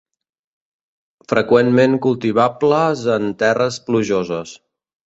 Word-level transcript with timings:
Freqüentment 1.33 1.99
cultivables 2.09 3.07
en 3.19 3.31
terres 3.45 3.81
plujoses. 3.91 4.61